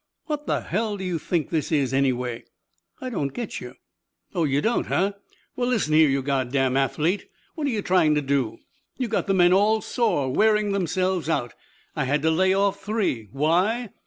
"What 0.25 0.47
the 0.47 0.61
hell 0.61 0.97
do 0.97 1.03
you 1.03 1.19
think 1.19 1.51
this 1.51 1.71
is, 1.71 1.93
anyway?" 1.93 2.45
"I 2.99 3.11
don't 3.11 3.35
get 3.35 3.61
you." 3.61 3.75
"Oh, 4.33 4.45
you 4.45 4.59
don't, 4.59 4.87
huh? 4.87 5.11
Well, 5.55 5.69
listen 5.69 5.93
here, 5.93 6.09
you 6.09 6.23
God 6.23 6.51
damned 6.51 6.75
athlete, 6.75 7.29
what 7.53 7.67
are 7.67 7.69
you 7.69 7.83
trying 7.83 8.15
to 8.15 8.21
do? 8.23 8.57
You 8.97 9.07
got 9.07 9.27
the 9.27 9.35
men 9.35 9.53
all 9.53 9.79
sore 9.79 10.33
wearing 10.33 10.71
themselves 10.71 11.29
out. 11.29 11.53
I 11.95 12.05
had 12.05 12.23
to 12.23 12.31
lay 12.31 12.51
off 12.51 12.81
three 12.83 13.27
why? 13.31 13.91